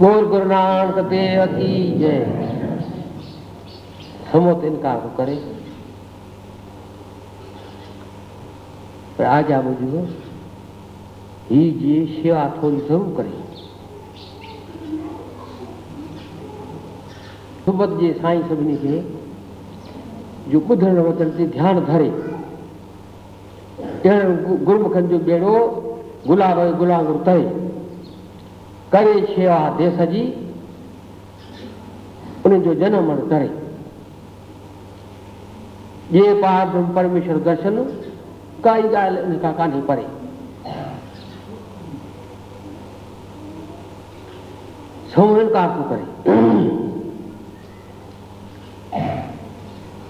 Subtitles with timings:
[0.00, 2.18] बोल गुरु नानक देव की जय।
[4.32, 5.34] समो इनकार को करे।
[9.18, 10.02] पर आज आ बुझो
[11.50, 13.34] ही जी सेवा थोड़ी ज़रूर करे।
[17.64, 19.00] सुबत जे साईं सभिनी खे
[20.50, 22.10] जो ॿुधण वचन ते ध्यानु धरे।
[23.80, 25.54] अहिड़ो गुरमुखनि जो ॿेड़ो
[26.26, 27.42] गुलाब गुलाब तए
[28.92, 30.22] करे शेवा देश जी।
[32.46, 33.50] उन जो जनम करे।
[36.12, 37.76] ये पार परमेश्वर दर्शन
[38.64, 40.06] काई ॻाल्हि इन खां कान्हे परे
[45.54, 46.06] कार थो करे।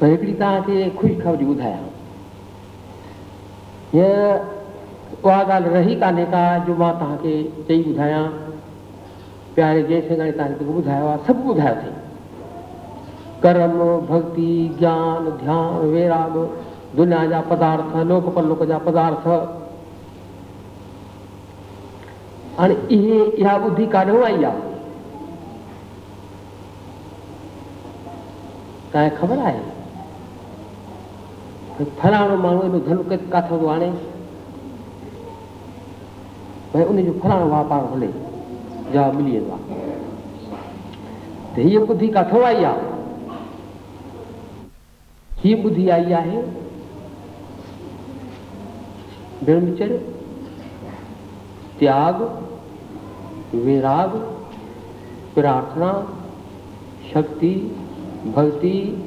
[0.00, 1.84] पर हिकिड़ी तव्हांखे ख़ुशि ॿुधायां
[3.94, 4.38] हीअ
[5.24, 8.24] उहा ॻाल्हि रही कान्हे का जो माँ तव्हांखे चई ॿुधायां
[9.58, 11.90] प्यारे सिंगाणी तव्हांखे ॿुधायो आहे सभु ॿुधायो अथई
[13.42, 16.36] कर्म, भक्ति, ज्ञान, ध्यान, वैराग,
[16.96, 19.26] दुनिया जा पदार्थ, लोक परलोक जा पदार्थ।
[22.90, 24.60] इहे, इहा ॿुधी काॾों आई आहे
[28.92, 29.60] तव्हांखे ख़बर आहे?
[31.84, 33.90] फलाणो माण्हू एॾो धन किथां थो आणे?
[36.74, 38.27] भई उनजो फलाणो वापारु हले।
[38.92, 39.86] जवाबु मिली वेंदो आहे
[41.54, 42.42] त हीअ ॿुधी किथां
[45.88, 46.42] आई आहे।
[49.44, 49.98] ब्रह्मचर्य
[51.78, 52.22] त्याग,
[53.54, 54.08] विराग,
[55.34, 55.90] प्रार्थना,
[57.14, 57.54] शक्ति,
[58.36, 59.04] भक्ति।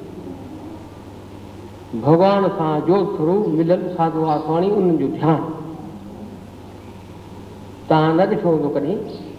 [1.95, 5.49] भॻवान सां जो थ्रू मिलियल साधू आसवाणी उन्हनि जो ध्यानु।
[7.89, 9.30] तव्हां न ॾिठो हूंदो कॾहिं।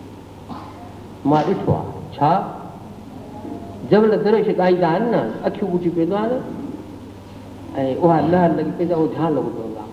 [1.26, 2.30] माँ ॾिठो आहे छा
[3.90, 6.40] जंहिंमहिल दरेश ॻाईंदा आहिनि न, अखियूं ॿुटी पवंदो आहे न,
[7.78, 9.90] ऐं उहा लहर लॻी पवंदी आहे उहो ध्यानु लॻो पवंदो आहे।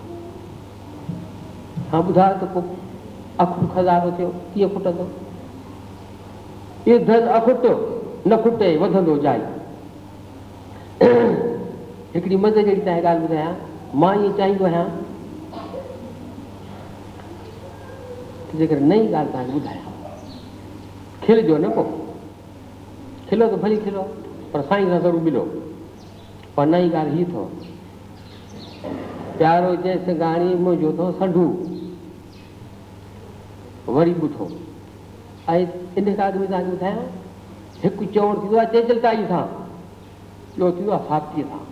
[1.90, 2.64] हा, ॿुधायो त पोइ
[3.40, 5.04] अखुट खज़ानो थियो, कीअं खुटंदो
[6.86, 7.64] इहो धन अखुट
[8.26, 9.40] न खुटे वधंदो जाई
[12.14, 13.52] हिकिड़ी मज़ जहिड़ी तव्हांखे ॻाल्हि ॿुधायां,
[14.00, 14.86] माँ ईअं चाहींदो आहियाँ
[18.58, 19.89] जेकर नई ॻाल्हि तव्हांखे ॿुधायां
[21.30, 21.90] खिलजो न पोइ
[23.30, 24.02] खिलो त भली खिलो,
[24.52, 25.42] पर साईं सां ज़रूरु मिलो।
[26.56, 27.44] पर नई ॻाल्हि हीअ अथव
[29.38, 31.44] प्यारो जंहिं गाणी मुंहिंजो अथव संढू।
[33.88, 34.48] वरी ॿुधो
[35.48, 35.60] ऐं
[35.98, 37.06] इन खां अॻु में तव्हांखे ॿुधायां,
[37.84, 39.44] हिकु चवणु थींदो आहे चेचलताई सां।
[40.58, 41.62] ॿियो थींदो आहे साप्तीअ सां।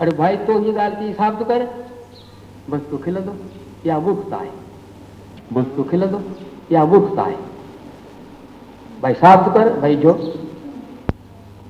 [0.00, 1.66] अरे भाई तो हीअ ॻाल्हि कीअं साबित कर।
[2.70, 3.34] बसि तूं खिलंदो।
[3.86, 4.50] या मुफ़्त आहे।
[5.52, 6.18] बसि तूं खिलंदो।
[6.72, 7.36] या मुफ़्त आहे
[9.02, 10.12] भाई साफ़ कर, भाई जो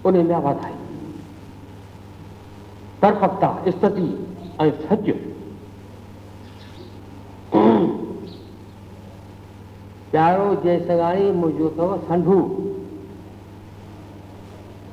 [0.06, 0.72] उन में वाधाई
[3.02, 4.08] परफकता स्थिति
[4.60, 5.10] ऐं सच
[10.10, 10.78] प्यारो जय
[11.32, 12.38] मुंहिंजो अथव संढू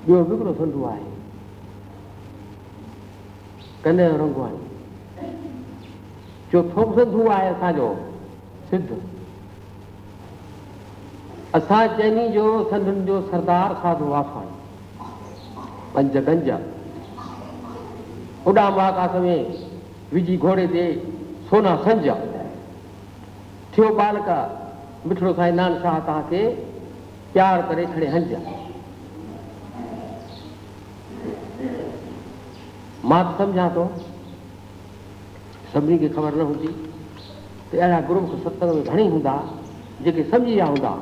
[0.08, 1.06] ॿियो बि हिकिड़ो संढू आहे
[3.84, 4.62] कन्या रंगवाणी
[6.52, 7.94] चोथों बि संधू आहे असांजो
[8.70, 8.90] सिद्ध।
[11.58, 14.56] असां चइनी जो संधुनि जो सरदार साधू वासवाणी
[15.94, 16.50] पंज गंज।
[18.48, 19.40] उॾा महाकाश में
[20.14, 20.84] विझी घोड़े ते
[21.50, 22.06] सोना संज।
[23.74, 24.30] थियो बालक,
[25.08, 26.42] मिठड़ो साईं नान शाह तव्हांखे
[27.34, 28.32] प्यार करे छॾे हंज।
[33.06, 33.84] माँ त सम्झां थो
[35.74, 39.36] सभिनी खे ख़बर न हूंदी त अहिड़ा गुरुमुख सत्संग में घणेई हूंदा,
[40.04, 40.94] जेके सम्झी विया हूंदा।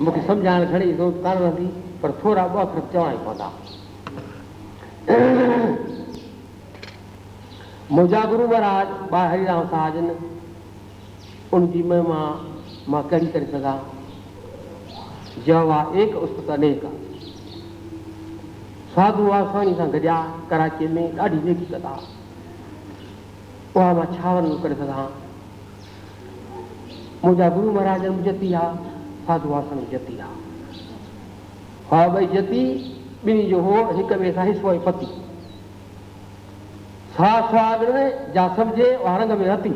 [0.00, 1.66] मूंखे सम्झाइण घणी ज़रूरत कान रहंदी
[2.02, 3.48] पर थोरा ॿ अखर चवणा ई पवंदा
[7.90, 10.06] मुंहिंजा गुरू महाराज, बा हरिराम साहजन
[11.56, 12.20] उनजी महिमा
[12.88, 13.76] माँ कहिड़ी करे सघां
[15.46, 16.82] जवा एक उस्तत अनेक।
[18.94, 20.16] साधू वासवाणी सां गॾिया,
[20.50, 21.94] कराची में ॾाढी नेकी कंदा
[23.76, 25.06] उहा माँ छा वर्णन करे सघां
[27.24, 28.92] मुंहिंजा गुरू महाराज बि जती आहे
[29.26, 30.42] साधू वासवाणी आहे
[31.90, 32.90] हा ॿई जती
[33.24, 35.06] ॿिन्ही जो हो, हिक ॿिए सां हिसो ऐं पती।
[37.16, 39.70] सा स्वाद में जा सम्झे उहा में रती।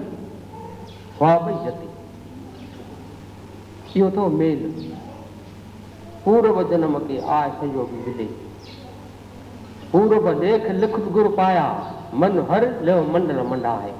[1.23, 1.89] हा ॿई जती
[3.99, 4.93] इहो अथव मेल।
[6.25, 8.25] पूर्व जन्म खे आय संयोगी मिले।
[9.93, 13.93] पूर्व लेख लिख गुरु पाया, मन हर लेव मंडल मंडा है।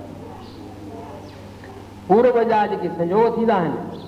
[2.09, 4.08] पूर्व जा जेके संजोग थींदा आहिनि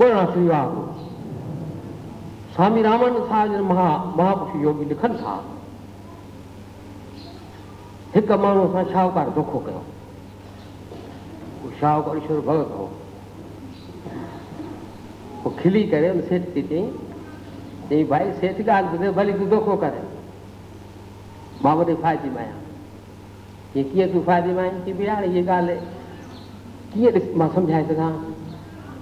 [0.00, 0.46] ॿोड़ा श्री
[2.54, 5.34] स्वामी रामानंद साहिब महा महापुरुष योगी लिखनि था
[8.14, 9.82] हिकु माण्हू सां शाहूकार दोखो कयो
[11.64, 12.90] उहो ईश्वर भॻत हो
[15.44, 16.82] पोइ खिली करे हुन सेठ खे चई
[17.88, 20.02] चई भाई सेठ ॻाल्हि ॿुधे भली तूं दोखो करे
[21.64, 22.60] माँ वॾे फ़ाइदे में आहियाँ
[23.74, 28.12] चई कीअं तूं फ़ाइदे में आहीं चई भई हाणे हीअ ॻाल्हि माँ सम्झाए सघां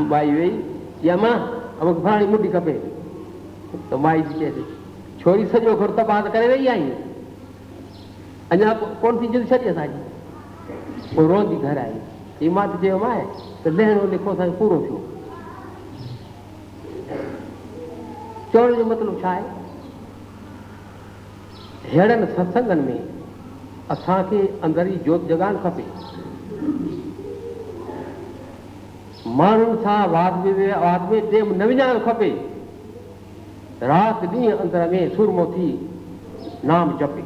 [0.00, 0.50] माई वेई
[1.02, 1.32] चई अम्मा
[1.82, 2.72] मूंखे फलाणी मुटी खपे
[3.90, 4.64] त माई जी चएसि
[5.20, 6.90] छोरी सॼो घुर तबाह करे वेई आई
[8.52, 8.72] अञा
[9.02, 11.94] कोन थी जल्दी छॾी असांजी पोइ रोंदी घर आई
[12.40, 13.24] चई माँ त चयोमांइ
[13.64, 14.98] त लहिणो लिखो असांजो पूरो थियो
[18.52, 19.44] चवण जो मतिलबु छा आहे
[21.92, 23.00] अहिड़नि सत्संगनि में
[23.90, 25.84] असांखे अंदरि ई जोत जॻाइणु खपे
[29.32, 30.34] माण्हुनि सां वाद
[30.82, 31.22] वाद में
[31.58, 32.30] न विञाइणु खपे।
[33.82, 35.68] राति ॾींहुं अंदर में सुरमो थी,
[36.64, 37.24] नाम जपे।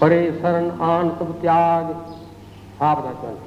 [0.00, 1.84] परे शरण आन सब त्याग,
[2.78, 3.40] साप था चवनि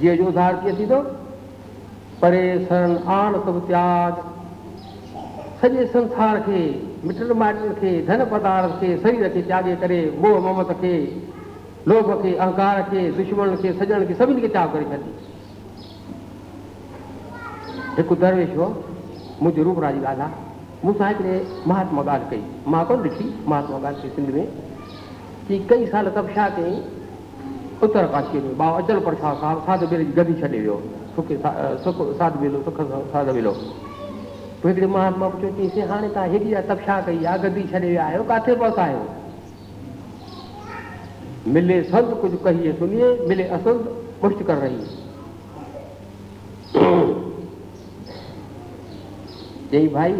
[0.00, 1.00] जीअं जो उधार कीअं थींदो
[2.22, 4.12] परे शरण आन सब त्याग
[5.60, 6.60] सॼे संसार खे
[7.04, 10.94] मिटनि माइटनि खे धन पदार्थ खे शरीर खे त्यागे करे, मोह ममत खे
[11.88, 14.98] लोभ खे अहंकार खे दुश्मन खे सॼण खे सभिनी खे त्याग करे छॾी
[17.96, 18.66] हिकु दरवेश हो
[19.42, 20.48] मुंहिंजे रूपरा जी ॻाल्हि आहे
[20.84, 21.34] मूंसां हिकिड़े
[21.66, 22.42] महात्मा ॻाल्हि कई
[22.72, 24.46] माँ कोन ॾिठी महात्मा ॻाल्हि कई सिंध में।
[25.48, 26.72] की कई साल तपशा कई
[27.82, 30.76] उत्तर काशी में बाबा अचल प्रसाद साहिबु, साध बेले जी गदी छॾे वियो
[31.16, 31.36] सुखे
[31.84, 32.80] सुख, साध बेलो सुख
[33.12, 33.52] साध बेलो
[34.62, 38.22] पोइ हिकिड़े महात्मा पुछियो चईसीं हाणे तव्हां हेॾी तपशा कई आहे गदी छॾे विया आहियो
[38.30, 39.02] किथे पहुता आहियो
[41.46, 44.76] मिले संत कुछ कहिए, सुनिए, मिले असंत मुश्त कर रही
[49.70, 50.12] चई भाई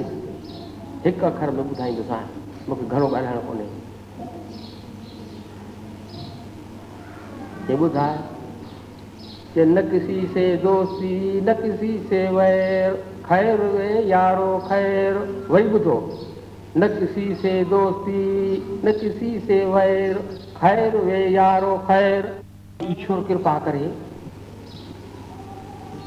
[1.05, 2.25] हिकु अखर में ॿुधाईंदोसांइ
[2.69, 3.67] मूंखे घणो ॻाल्हाइणो कोन्हे
[7.69, 8.19] चई ॿुधाए
[9.55, 12.93] कि न किसी से दोस्ती, न किसी से वैर,
[13.27, 15.17] खैर वे यारो खैर,
[15.51, 15.97] वही ॿुधो
[16.77, 20.19] न किसी से दोस्ती, न किसी से वैर।
[20.57, 22.41] खैर वे यारो खैर।
[22.83, 23.95] ईश्वर कृपा करे।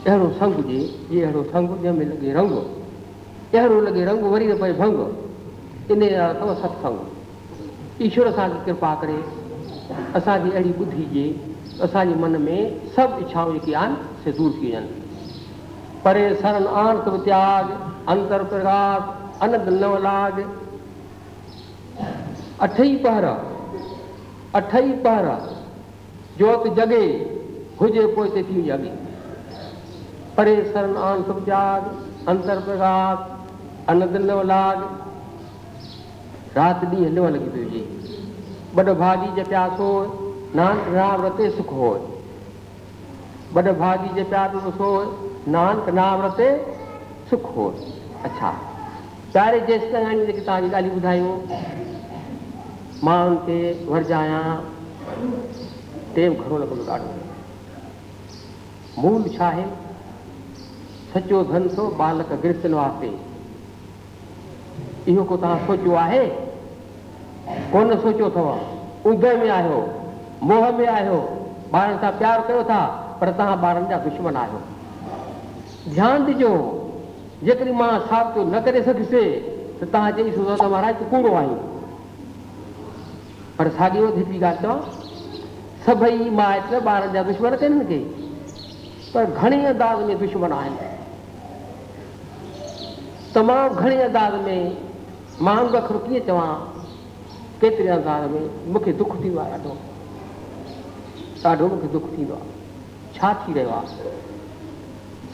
[0.07, 2.51] अहिड़ो संग हुजे इहे अहिड़ो संग जंहिंमें लॻे रंग।
[3.55, 4.99] अहिड़ो लॻे रंग, वरी न पए भंग।
[5.91, 6.99] इन अथव सत्संग।
[8.01, 9.23] ईश्वर असांजी कृपा करे।
[10.15, 14.87] असांजी अहिड़ी ॿुधी जे, असांजे मन में सभु इच्छाऊं जेके आहिनि, से दूर थी वञनि।
[16.05, 17.65] परे शरण आंत त्याग,
[18.09, 20.39] अंतर प्रकाश अनंत नवलाग
[22.67, 23.25] अठई पहर
[24.59, 25.27] अठई पहर
[26.39, 27.05] जोत जगे
[27.81, 28.91] हुजे पोइ ते थी जगे
[30.37, 31.89] परे शरण आन सब त्याग
[32.33, 34.85] अंतर प्रकाश अनंत नवलाग
[36.57, 37.83] राति ॾींहुं हलियो लॻी पई हुजे
[38.77, 39.89] ॿ भाॼी जे प्यासो
[40.59, 41.99] नानक नाम रते सुख होय
[43.61, 45.05] ॿ भाॼी जे प्यासो सोय
[45.55, 46.47] नानक नाम रते
[47.29, 47.73] सुख होय
[48.29, 48.51] अच्छा
[49.33, 51.37] प्यारे जेसि ताईं हाणे जेके तव्हांजी ॻाल्हियूं ॿुधायूं
[53.05, 54.43] माँ उनखे वरजायां
[56.15, 57.07] टेम घणो लॻंदो ॾाढो
[59.01, 59.65] मूल छा आहे
[61.13, 63.09] सचो धन थो बालक गिरतनि वास्ते
[65.11, 66.25] इहो को तव्हां सोचियो आहे?
[67.71, 68.47] कोन सोचियो अथव
[69.39, 69.79] में आहियो
[70.49, 71.17] मोह में आहियो
[71.73, 72.79] ॿारनि सां प्यारु कयो था,
[73.21, 74.59] पर तव्हां ॿारनि जा दुश्मन आहियो
[75.93, 76.51] ध्यानु ॾिजो
[77.43, 79.23] जेकॾहिं माँ साबितो न करे सघिसे
[79.81, 81.55] त तव्हां चई सघो त महाराज, तूं कूड़ो आहीं?
[83.57, 84.77] पर साॻी वधी ॻाल्हि चवां,
[85.85, 87.99] सभई माइट ॿारनि जा दुश्मन कनि के
[89.13, 90.77] पर घणी अंदाज़ में दुश्मन आहिनि।
[93.35, 94.77] तमामु घणे अंदाज़ में
[95.41, 96.55] माँ अखर कीअं चवां,
[97.61, 99.77] केतिरे अंदाज़ में मूंखे दुख थींदो आहे, ॾाढो।
[101.45, 102.51] ॾाढो मूंखे दुख थींदो आहे।
[103.15, 103.87] छा थी रहियो आहे?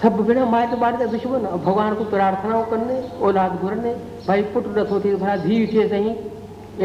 [0.01, 3.91] सभु भेण माइट ॿार जा दुश्मन भॻवान को प्रार्थनाऊं कनि औलाद घुरनि,
[4.27, 6.11] भई पुटु नथो थिए भला धीउ थिए सही।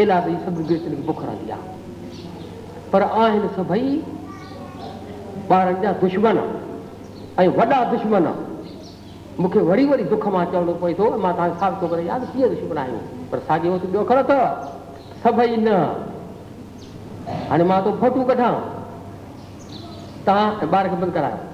[0.03, 3.87] औलाद जी सभु गिरतनि खे बुख रहंदी आहे पर आहिनि सभई
[5.53, 6.39] ॿारनि जा दुश्मन
[7.41, 8.27] ऐं वॾा दुश्मन
[9.41, 12.49] मूंखे वरी वरी दुख माँ चवणो पए थो माँ तव्हांखे साबित थो करे, यादि कीअं
[12.55, 14.43] दुश्मन आहियूं पर साॻियो त ॿियो खण अथव
[15.25, 15.69] सभई न।
[17.51, 18.53] हाणे माँ तो फोटू कढां।
[20.27, 21.54] तव्हां ॿार खे बंदि करायो।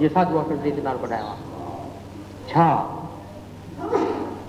[0.00, 2.66] नालो कढायो आहे छा।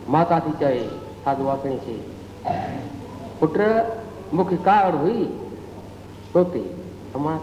[0.10, 0.84] माता थी चए
[1.26, 1.96] साधू आखिणी खे
[3.40, 3.58] पुट
[4.34, 5.24] मूंखे कार हुई
[7.18, 7.38] माँ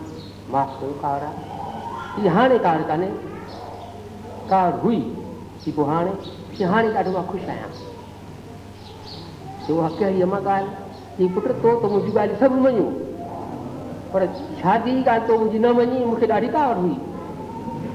[0.51, 3.09] माफ़ कयो कार आहे इहा हाणे कार कान्हे
[4.51, 5.01] कार हुई,
[5.65, 6.11] की पोइ हाणे?
[6.65, 7.69] हाणे ॾाढो माँ ख़ुशि आहियाँ।
[9.71, 10.71] उहा कहिड़ी अमा ॻाल्हि।
[11.19, 12.91] की पुट तो त मुंहिंजी ॻाल्हि सभु मञूं।
[14.13, 14.27] पर
[14.63, 16.97] शादी ॻाल्हि तो मुंहिंजी न मञी, मूंखे ॾाढी कावड़ हुई।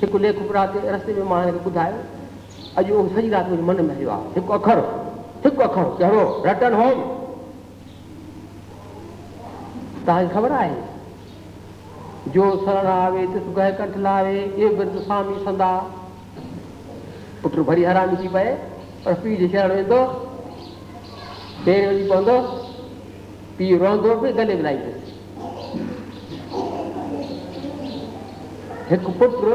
[0.00, 1.96] हिकु लेख राति रस्ते में माँ हिनखे ॿुधायो,
[2.76, 4.78] अॼु उहो सॼी राति मुंहिंजे मन में हलियो आहे। हिकु अखर
[5.44, 7.00] हिकु अखर कहिड़ो रटन होम।
[10.06, 10.74] तव्हांखे ख़बर आहे?
[12.28, 15.94] जो शरण आवे तिस गह कंठ लावे ए बिर्द स्वामी संदा।
[17.42, 18.54] पुटु भरी हरामी थी पए,
[19.04, 20.04] पर पीउ जे शरण वेंदो,
[21.64, 22.40] पेर वञी पवंदो,
[23.58, 25.08] पीउ रहंदो बि, गले मिलाईंदुसि
[28.90, 29.50] हिकु पुटु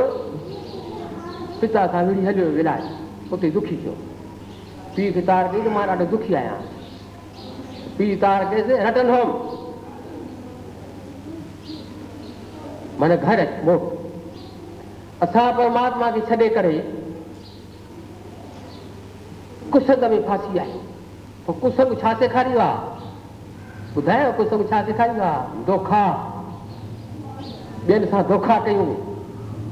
[1.63, 2.83] पिता सां विड़ी हलियो विलाए
[3.33, 3.95] उते दुखी थियो।
[4.95, 6.59] पीउ खे तार कई त माँ ॾाढो दुखी आहियाँ।
[7.97, 9.29] पीउ तार कयसि रटन होम।
[12.99, 13.81] माना घर अच मोट।
[15.23, 16.77] असां परमात्मा खे छॾे करे
[19.73, 20.79] कुसंग में फासी आहे
[21.45, 26.03] पोइ कुसंग छा सेखारियो आहे कुसंग छा सेखारियो आहे दोखा
[28.29, 29.12] दोखा कयूं।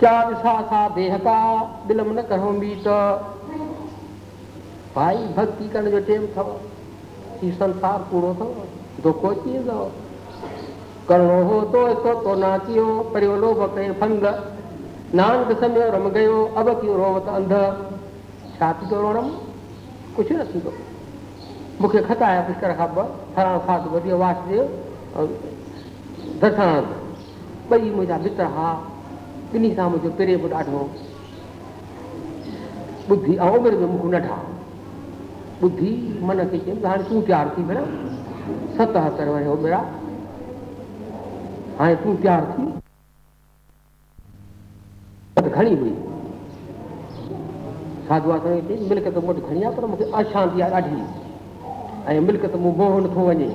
[0.00, 1.36] क्या ॾिसा सा देह का
[1.86, 2.88] दिलम न करो मीट
[4.96, 6.50] भाई, भक्ति करण जो टेम अथव
[7.42, 9.84] ही संसार पूरो अथव धोखो अची वेंदव
[11.08, 14.24] करिणो हो तो तो तो नाचियो परियो लोभ कयो फंग
[15.14, 17.52] नानक समय रम गयो, अब कयो रोवत अंध?
[18.58, 19.28] छा थींदो रोणम
[20.16, 20.72] कुझु न थींदो
[21.80, 23.04] मूंखे ख़त आया, पुष्कर खां ॿ
[23.36, 24.62] फलाणो साधू वॾी वासदेव
[25.20, 25.26] ऐं
[26.40, 28.68] दर्शनानंद ॿई मुंहिंजा मित्र हा।
[29.54, 30.80] ॿिन्ही सां मुंहिंजो पिरे बि ॾाढो
[33.10, 34.36] ॿुधी ऐं उमिरि में मूंखे नठा
[35.64, 35.90] ॿुधी
[36.28, 37.84] मन खे चयमि त हाणे तूं तयारु थी भेण
[38.78, 40.04] सतहतरि वरी उमिरि आहे
[41.78, 42.66] हाणे तूं तयारु थी।
[45.36, 45.92] घणी हुई।
[48.08, 51.00] साधू आसन चई मिल्क त मूं वटि घणी आहे पर मूंखे अशांती आहे ॾाढी
[52.12, 53.48] ऐं मिल्क त मूं मोह नथो वञे।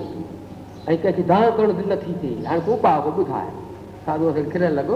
[0.90, 3.50] ऐं कंहिंखे दान करणु दिलि नथी थिए हाणे तूं पाउ ॿुधाए
[4.06, 4.96] साधू असांखे खिलण लॻो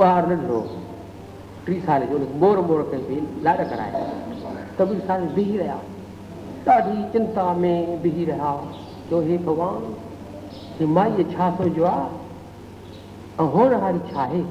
[0.00, 0.60] ॿार नंढो
[1.66, 4.02] टी साल जो मोर मोर पई लाॾ कराए।
[4.78, 5.78] कबीर साहिब बीही रहिया
[6.68, 8.52] ॾाढी चिंता में बीही रहिया
[9.10, 9.94] चयो हे भॻवान
[10.80, 12.06] हे माईअ छा सोचियो आहे
[13.40, 14.42] ऐं हुअण वारी छा आहे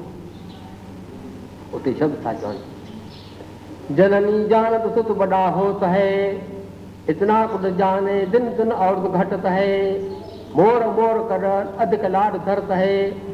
[1.74, 6.10] उते शब्द था चवनि जननी जानत सुत बड़ा होत है।
[7.10, 9.72] इतना कुछ जाने दिन दिन और घटत है।
[10.56, 11.44] मोर मोर कर
[11.80, 13.33] अधिक लाड धरत है।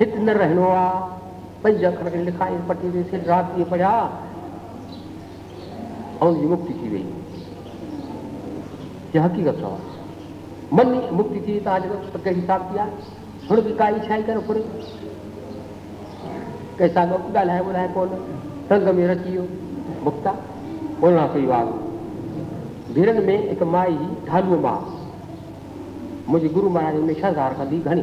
[0.00, 0.92] हिते न रहणो आहे
[1.64, 3.90] पंज अखर खे लिखाई पटी ते सिर राति ॾींहुं पढ़िया
[6.22, 7.04] ऐं हुनजी मुक्ति थी वई
[9.14, 9.78] इहा हक़ीक़त आहे
[10.76, 12.90] मन मुक्ति थी त कहिड़ी हिसाब थी आहे
[13.50, 14.60] हुनखे का इच्छा ई करे फुरे
[16.78, 18.08] कंहिंसां ॻाल्हाए ॿुधाए कोन?
[18.68, 19.44] संग में रची वियो
[20.04, 20.30] मुक्ता
[21.02, 21.66] ॿोलणा पई वाग
[22.94, 23.96] भीड़नि में हिकु माई
[24.28, 24.78] ढालूअ माँ।
[26.28, 28.02] मुंहिंजे गुरू महाराज में छह हज़ार कंदी घणी।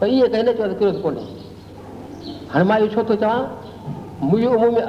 [0.00, 1.24] पर इहे कहिड़े चयो त कहिड़ो कोन्हे
[2.52, 3.40] हाणे माँ इहो छो थो चवां
[4.28, 4.82] मुंहिंजो मुंहुं में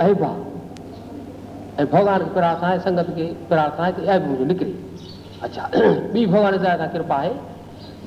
[1.80, 4.74] ऐं भॻवान खे प्रार्थना आहे संगत खे प्रार्थना है त ऐब मुंहिंजो निकिरे
[5.44, 5.70] अच्छा
[6.14, 7.34] बी भगवान जा सां कृपा है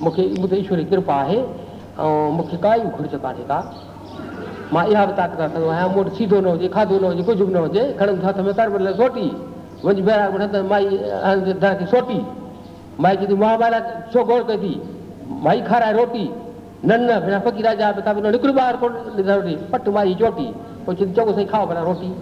[0.04, 3.58] मूंखे मूंखे ईश्वर जी कृपा आहे ऐं मूंखे काई घुर्ज कान्हे का।
[4.72, 7.46] माँ, इहा बि ताक़त रखंदो आहियाँ मूं वटि सीधो न हुजे खाधो न हुजे कुझु
[7.46, 9.26] बि न हुजे खणंदो हथ में कर भले सोटी।
[9.84, 10.84] वञी ॿाहिरां वठंदो माई
[11.62, 12.18] दर खे सोटी।
[13.02, 13.80] माई चई माँ ॿाहिरां
[14.12, 14.74] छो गोड़ कई थी
[15.46, 16.24] माई खाराए रोटी।
[16.84, 18.92] न न बिना फ़क़ीर जा बि तव्हां निकिरो ॿाहिरि कोन
[19.30, 20.46] रोटी पट माई चोटी
[20.86, 22.12] पोइ चई चङो साईं खाओ भला रोटी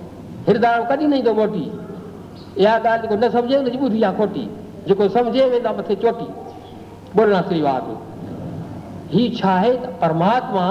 [0.49, 1.65] हिरदारो कॾहिं न ईंदो मोटी
[2.59, 4.45] इहा ॻाल्हि जेको न सम्झे हुनजी ॿुधी आहे खोटी
[4.89, 6.29] जेको सम्झे वेंदा मथे चोटी
[7.21, 7.97] ॿोलणा श्री वाद
[9.13, 10.65] ही छा आहे त परमात्मा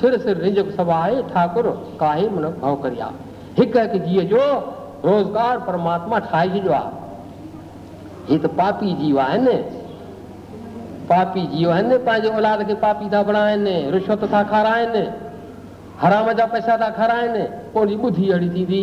[0.00, 1.68] सिर सिर रिंज सवाए ठाकुर
[2.00, 3.10] काहे मन भव करिया
[3.58, 4.44] हिकु हिकु जीअ जो
[5.04, 9.56] रोज़गार परमात्मा ठाहे छॾियो आहे पापी जीव आहिनि
[11.12, 15.04] पापी जीव आहिनि पंहिंजे औलाद खे पापी था बणाइनि रिश्वत था खाराइनि
[16.02, 17.42] हराम जा पैसा था खाराइनि
[17.74, 18.82] पोइ उनजी ॿुधी अहिड़ी थींदी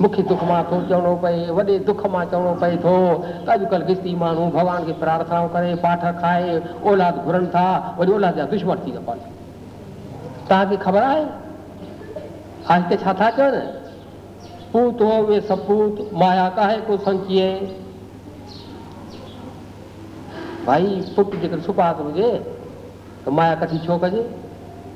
[0.00, 2.96] मूंखे दुख माँ थो चवणो पए, वॾे दुख माँ चवणो पए थो।
[3.46, 6.58] त अॼुकल्ह किस्ती माण्हू भॻवान खे प्रार्थनाऊं करे, पाठ खाए,
[6.90, 7.66] औलाद घुरनि था,
[7.98, 9.34] वरी औलाद जा दुश्मन थी था पवनि
[10.50, 11.24] तव्हांखे ख़बर आहे?
[12.68, 13.64] हा हिते छा था चवनि?
[14.72, 17.48] पूत हो उहे सपूत माया काहे को संचिए?
[20.66, 22.30] भाई, पुटु जेकर सुपात हुजे
[23.24, 24.22] त माया कठी छो कजे,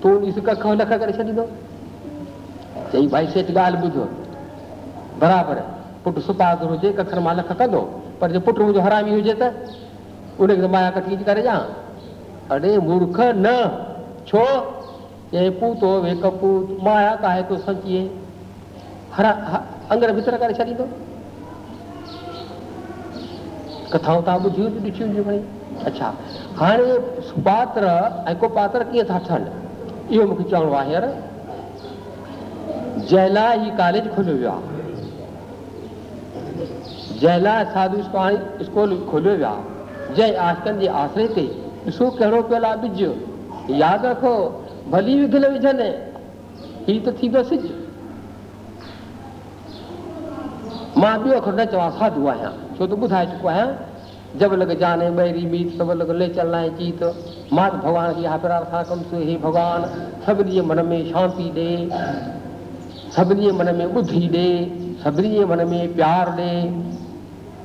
[0.03, 1.45] तूं ॾिस कख लख करे छॾींदो।
[2.93, 4.05] चई, भाई, सेठ ॻाल्हि ॿुधो
[5.21, 5.61] बराबरि,
[6.05, 7.81] पुटु सुपात हुजे कखर माँ लख कंदो।
[8.21, 9.53] पर जे पुटु मुंहिंजो हरामी हुजे त
[10.41, 11.61] उनखे माया कठी करे ॾियाँ
[12.51, 13.55] अड़े, मूर्ख न,
[14.27, 14.45] छो?
[15.35, 18.03] ये पूतो वे कपूत माया काहे तो सचिए?
[19.17, 19.31] हरा
[19.91, 20.89] अंदर भीतर करे छॾींदो।
[23.93, 26.13] कथाऊं तव्हां ॿुधियूं ॾिठियूं हूंदियूं घणी अच्छा।
[26.57, 26.99] हाणे
[27.47, 27.87] पात्र
[28.29, 31.07] ऐं को पात्र कीअं था ठहनि इहो मूंखे चवणो आहे हींअर
[33.11, 34.79] जंहिं कॉलेज खोलियो वियो। आहे
[37.21, 41.47] जंहिं स्कूल खोलियो वियो। आहे जंहिं आशकनि जे आसिरे ते
[41.87, 43.01] ॾिसो कहिड़ो पियल आहे ॿिज
[43.81, 44.33] यादि रखो,
[44.93, 45.89] भली विघिल विझनि
[46.89, 47.65] हीउ त थींदो सिज।
[50.99, 53.69] माँ ॿियो अखर न चवां, साधू आहियाँ। छो त ॿुधाए चुको आहियाँ
[54.39, 57.03] जब लॻ जाने ॿाहिरी मीत तब लॻ ले चलना जीत।
[57.53, 59.85] मात भगवान की खे हापिरा कमु थियो हे भगवान
[60.27, 61.71] सभिनी जे मन में शांति ॾे
[63.17, 64.49] सभिनी जे मन में बुद्धि दे
[65.05, 66.51] सभिनी जे मन में प्यार दे।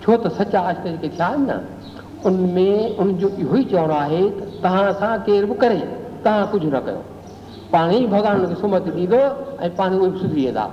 [0.04, 1.60] छो तो सचा आशिक जेके थिया आहिनि न,
[2.26, 5.80] उनमें उनजो इहो ई चवणो आहे त तव्हां सां केरु करे
[6.26, 7.04] तव्हां कुझु न कयो
[7.72, 9.22] पाण ई भॻवान हुनखे सुमत ॾींदो
[9.62, 10.66] ऐं पाण उहे सुधरी वेंदा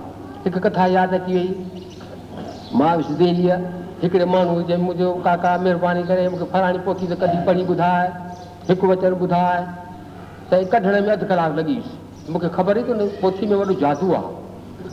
[0.44, 1.48] हिकु कथा यादि अची वई।
[2.80, 3.56] माँ सिधेलीअ
[4.02, 8.08] हिकिड़े माण्हू चई मुंहिंजो काका महिरबानी करे, मूंखे फलाणी पोथी त कढी पढ़ी ॿुधाए,
[8.68, 9.60] हिकु वचन ॿुधाए,
[10.52, 11.76] त कढण में अधु कलाकु लॻी
[12.30, 14.40] मूंखे ख़बर ई कोन्हे, पोथी में वॾो जादू आहे।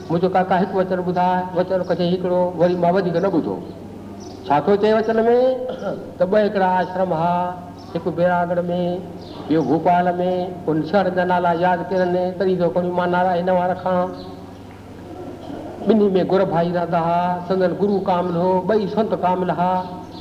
[0.10, 3.56] मुंहिंजो काका हिकु वचन ॿुधाए, वचन कचई हिकिड़ो, वरी माँ वधीक न ॿुधो।
[4.48, 5.68] छा थो चए वचन में?
[6.20, 7.34] त ॿ हिकिड़ा आश्रम हा,
[7.94, 8.86] हिकु बेरागढ़ में,
[9.50, 13.98] ॿियो भोपाल में उन शहर जा नाला यादि कनि तॾहिं थो माँ नाला नवां रखां
[15.90, 19.72] ॿिन्ही में गुर भाई रहंदा हुआ संदन गुरु कामिल हो ॿई संत कामिल हुआ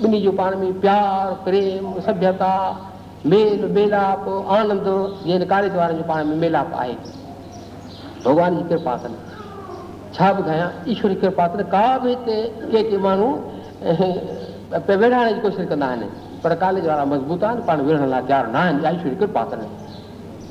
[0.03, 2.55] ॿिन्ही जो पाण में प्यार, प्रेम, सभ्यता,
[3.27, 4.87] मेल, मेलाप, आनंद
[5.25, 6.95] जीअं कॉलेज वारनि जो पाण में मेलाप आहे।
[8.25, 9.19] भॻवान जी कृपा अथनि
[10.15, 12.37] छा ॿुधायां ईश्वर जी कृपा अथनि का बि हिते
[12.71, 13.29] के के माण्हू
[15.01, 16.09] विढ़ाइण जी कोशिशि कंदा आहिनि,
[16.45, 19.69] पर कॉलेज वारा मज़बूत आहिनि, पाण विढ़ण लाइ तयारु न आहिनि। ईश्वर जी कृपा अथनि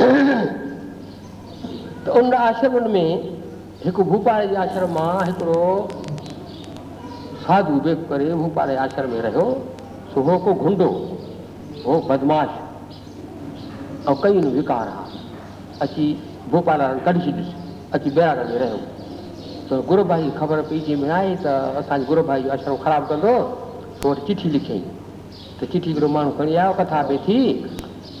[0.00, 0.04] त
[2.18, 3.10] उन आश्रमनि में
[3.84, 5.88] हिकु भूपाल जे आश्रम, माँ हिकिड़ो
[7.42, 9.44] साधू बेक करे भूपाल आश्रम में रहियो
[10.14, 10.88] सो को घुंडो
[11.86, 12.48] हो बदमाश
[14.08, 15.04] ऐं कई विकार हा
[15.82, 16.06] अची
[16.50, 17.54] भोपाल वारनि कढी छॾियुसि
[17.94, 18.78] अची बैराग में रहियो
[19.70, 21.46] त गुरू भाई ख़बर पई में आहे त
[21.82, 23.34] असांजे गुरू भाई जो आश्रम ख़राबु कंदो
[24.02, 24.48] पोइ वटि चिठी
[25.60, 27.38] त चिठी हिकिड़ो माण्हू खणी कथा पई थी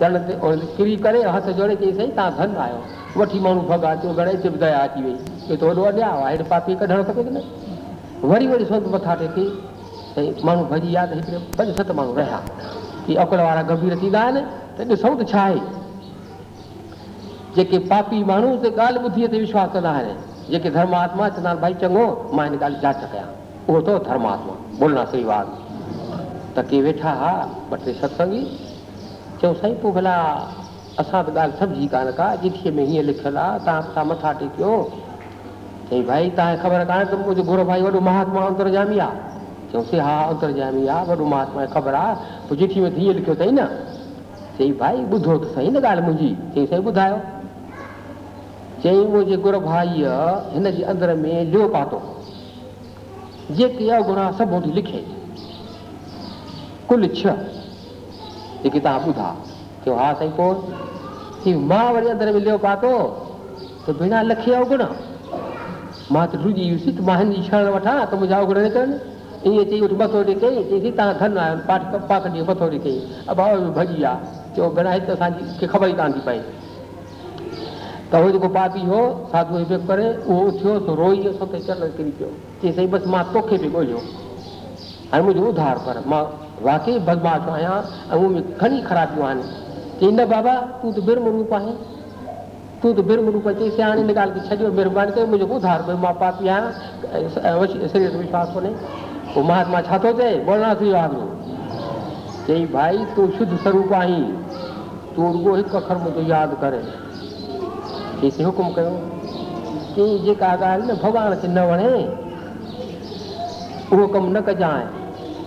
[0.00, 0.34] चरण ते
[0.76, 4.58] किरी करे, हथ जोड़े चई साईं तव्हां धन आहियो वठी माण्हू भॻा थियो गणेश बि
[4.58, 5.12] दया अची वई।
[5.48, 7.42] इहो त वॾो अॻियाँ आहे हेॾे पापी कढणु खपे की न
[8.32, 9.44] वरी वरी संत मथां टेके
[10.14, 12.40] साईं माण्हू भॼी विया त हिकिड़े पंज सत माण्हू रहिया।
[13.06, 14.42] की अकुल वारा गंभीर थींदा आहिनि
[14.78, 15.60] त ॾिसूं त छा आहे।
[17.56, 21.74] जेके पापी माण्हू त ॻाल्हि ॿुधीअ ते विश्वास कंदा आहिनि जेके धर्मात्मा चवंदा आहिनि भाई
[21.82, 22.04] चङो
[22.36, 23.26] माँ हिन ॻाल्हि जाँच कयां
[23.68, 25.56] उहो अथव धर्मात्मा बोलना सही वाद।
[26.56, 27.32] त के वेठा हा
[27.72, 28.40] ॿ टे सत्संगी
[29.40, 30.14] चयो साईं, पोइ भला
[31.00, 34.72] असां त ॻाल्हि सम्झी कान का चिठीअ में हीअं लिखियलु आहे, तव्हां सां मथा टेकियो।
[35.90, 39.16] चई, भाई, तव्हांखे ख़बर कान्हे त मुंहिंजो गुरू भाई वॾो महात्मा अंतरजामी आहे।
[39.72, 42.14] चयोसीं हा, अंतरजामी आहे, वॾो महात्मा ख़बर आहे।
[42.48, 43.66] पोइ चिठी में हीअं लिखियो अथई न।
[44.58, 47.18] चई, भाई, ॿुधो त सही न ॻाल्हि मुंहिंजी। चई, साईं, ॿुधायो।
[48.82, 50.16] चई, मुंहिंजे गुरू भाईअ
[50.54, 52.02] हिन जे अंदर में लियो पातो।
[53.50, 55.04] जेके अवगुणा सभु लिखे।
[56.88, 57.57] कुल छह।
[58.68, 59.28] जेके तव्हां ॿुधा
[59.84, 62.90] चयो हा साईं पोइ माँ वरी अंदरि में लियो पातो,
[63.86, 64.82] त बिना लखे अवगुण
[66.12, 68.96] माँ त रुॼी वियुसि त माँ जी शरण वठां, त मुंहिंजा अवगुण निकिरनि।
[69.48, 72.92] ईअं चई वठी मथो टेके चईसीं तव्हां धन आहियो पाठ पाख ॾींहुं मथो टेके।
[73.34, 74.14] अभाव में भॼी विया
[74.56, 76.40] चयो भेण हिते असांजी ख़बर ई कान थी पए।
[78.12, 79.00] त उहो पापी हो,
[79.32, 80.06] साधू पियो करे
[81.00, 82.30] रोई त चरण किरी पियो
[82.62, 83.24] चई साईं बसि माँ
[86.58, 87.78] उधार वाकई बदमाश आहियाँ
[88.12, 89.42] ऐं उहे में घणी ख़राबियूं आहिनि
[90.00, 91.72] चई न बाबा, तूं त बिरम रूप आहे
[92.82, 96.12] तूं त बिरम रूप अचे सियाणी निकाल के छॾियो महिरबानी करे मुंहिंजो ॿुधार भई माँ
[96.20, 98.70] पापी आहियाँ शरीर विश्वास कोन्हे
[99.34, 101.26] पोइ महात्मा छा थो चए बोलना थी वियो
[102.46, 104.22] चई भाई, तूं शुद्ध स्वरूप आहीं
[105.16, 106.76] तूं रुगो हिकु अखर मुंहिंजो यादि कर।
[108.20, 108.94] चईसीं हुकुम कयो
[109.96, 111.90] चई जेका ॻाल्हि न भॻवान खे न वणे
[113.92, 114.84] उहो कमु न कजांइ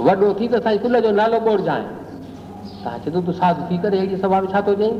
[0.00, 1.82] वॾो थी त असांजे कुल जो नालो ॿोड़जांइ
[2.84, 4.90] तव्हां चए तूं साधु थी करे अहिड़ी सभा में छा थो चई?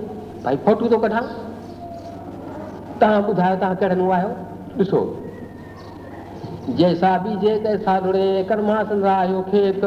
[0.44, 1.22] भाई फोटू थो कढां।
[3.00, 4.28] तव्हां ॿुधायो तव्हां कहिड़े नूं आहियो?
[4.78, 5.00] ॾिसो,
[6.78, 9.84] जैसा बीजे तैसा रुड़े कर्मा संसायो खेत।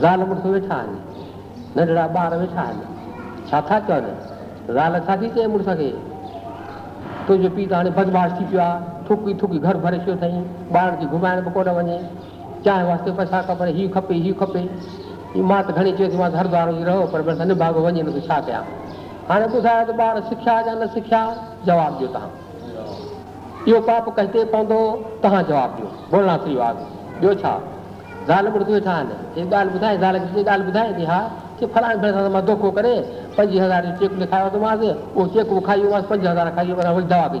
[0.00, 0.98] ज़ाल मुड़ुस वेठा आहिनि
[1.76, 4.12] नंढड़ा ॿार वेठा आहिनि छा था चवनि?
[4.74, 5.90] ज़ाल छा थी चए मुड़ुस खे?
[7.26, 10.42] तुंहिंजो पीउ त हाणे बदमाश थी पियो आहे। थुकी थुकी घर भरे छॾियो अथई।
[10.80, 11.98] ॿारनि खे घुमाइण बि कोन वञे।
[12.64, 14.62] चांहि वास्ते पैसा खपनि हीउ खपे हीउ खपे।
[15.36, 18.40] माँ त घणी चयोसि माँ हरिद्वार वञी रहो, पर बसि निभागो, वञे न त छा
[18.46, 18.62] कयां।
[19.28, 21.20] हाणे ॿुधायो त ॿार सिखिया या न सिखिया?
[21.66, 22.30] जवाबु ॾियो तव्हां।
[23.68, 24.80] इहो पाप कंहिंते पवंदो?
[25.22, 26.84] तव्हां जवाबु ॾियो। बोलना थी वियो आहे
[27.20, 27.52] ॿियो छा?
[28.28, 31.20] ज़ाल मुड़ुस वेठा आहिनि हे ॻाल्हि ॿुधाए, ज़ाल खे ॻाल्हि ॿुधाए थी, हा?
[31.60, 32.94] की फलाणे भेण सां माँ धोखो करे
[33.38, 37.06] पंज हज़ार जो चेक लिखायो वरितोमांसि उहो चेक खाई वियोमांसि पंज हज़ार खाई वियो वरी
[37.12, 37.40] दवा कई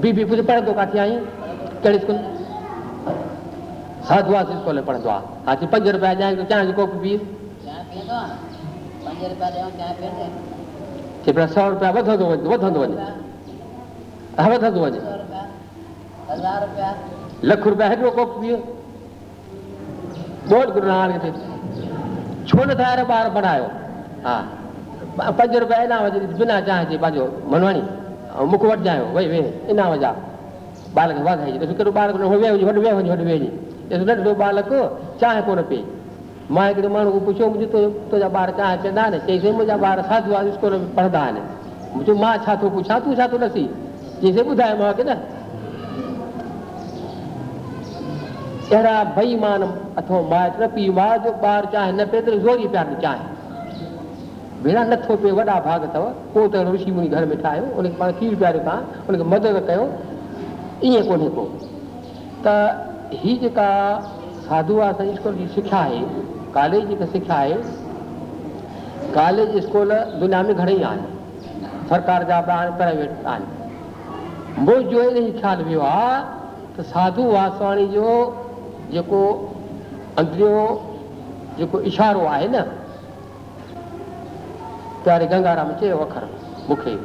[0.00, 1.16] बी बी पुछ पढ़ंदो किथे आई
[1.82, 2.18] कहिड़े स्कूल।
[4.08, 7.18] साधुआस स्कूल में पढ़ंदो आहे हा चई पंज रुपया ॾियाँ तो चांहि जो कोप पीउ
[11.24, 12.96] चई पिया सौ रुपया वधंदो वञे वधंदो वञे
[14.40, 15.00] हा वधंदो वञे
[17.50, 18.56] लख रुपया हेॾो कोप पीउ
[20.50, 21.30] बोल गुरु नानक ते
[22.48, 23.66] छो न ठाहे ॿार बढ़ायो।
[24.24, 24.36] हा
[25.38, 25.76] पंज रुपया
[26.38, 26.98] बिना चांहि
[27.52, 27.82] मनवाणी।
[28.52, 29.40] मुख वटि जायो वई वे
[29.70, 30.10] इनाम जा
[30.96, 33.48] बालक वाधाई ॾिसो कहिड़ो बालक वॾो वे वञी वॾो वे वञी वॾो वेही
[33.92, 34.70] ॾिसो नंढो बालक
[35.20, 35.84] चांहि कोन पीए
[36.54, 40.02] माँ हिकिड़े माण्हू खां पुछियो मुंहिंजो तो तुंहिंजा ॿार चांहि पीअंदा आहिनि चईसीं मुंहिंजा ॿार
[40.08, 41.40] साधू आहे स्कूल में पढ़ंदा आहिनि
[41.94, 43.64] मुंहिंजो माँ छा थो पुछां, तूं छा थो ॾसी
[44.22, 45.16] चईसीं ॿुधाए माँ की न।
[48.72, 49.62] अहिड़ा बेईमान
[50.00, 53.30] अथव माइट न पीउ माउ जो ॿारु चाहे न पिए त ज़ोरी पिया ॾिए चाहे
[54.62, 55.84] भेण नथो पिए वॾा भाग
[56.34, 59.84] को त ऋषि मुनि घर में ठाहियो उनखे पाण खीर पीआरियो तव्हां उनखे मदद कयो।
[60.84, 61.44] ईअं को।
[62.46, 62.48] त
[63.22, 63.70] हीअ जेका
[64.48, 66.00] साधू आहे स्कूल जी सिखिया आहे,
[66.54, 67.54] कॉलेज जेका सिखिया आहे,
[69.14, 75.64] कॉलेज स्कूल दुनिया में घणेई आहिनि। सरकार जा बि प्राइवेट आहिनि। मुंहिंजो इन ई ख़्यालु
[75.64, 76.14] वियो आहे
[76.76, 78.08] त साधू वासवाणी जो
[78.92, 79.20] जेको
[80.18, 80.54] अंदरियो
[81.58, 82.64] जेको इशारो आहे न
[85.08, 86.24] गंगाराम चयो अखर
[86.68, 86.96] मूंखे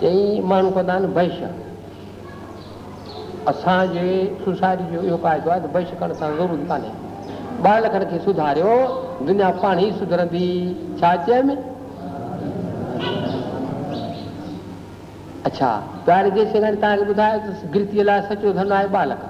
[0.00, 1.50] चई माण्हू कंदा आहिनि वैश्य
[3.48, 4.08] असांजे
[4.44, 6.90] सोसाइटी जो इहो क़ाइदो आहे त वैश्य करण सां ज़रूरी कान्हे
[7.66, 8.74] बालकनि खे सुधारियो
[9.26, 10.46] दुनिया पाण ई सुधरंदी
[11.00, 11.56] छा चयमि
[15.48, 15.70] अच्छा
[16.04, 19.24] प्यारे देश साईं तव्हांखे ॿुधायो त सचो धन आहे बालक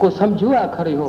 [0.00, 1.08] को सम्झो आहे अखर इहो